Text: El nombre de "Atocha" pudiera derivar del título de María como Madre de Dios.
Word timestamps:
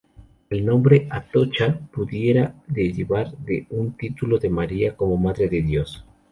El 0.49 0.65
nombre 0.65 1.01
de 1.01 1.07
"Atocha" 1.11 1.79
pudiera 1.93 2.55
derivar 2.65 3.37
del 3.37 3.67
título 3.95 4.39
de 4.39 4.49
María 4.49 4.95
como 4.97 5.15
Madre 5.15 5.47
de 5.47 5.61
Dios. 5.61 6.03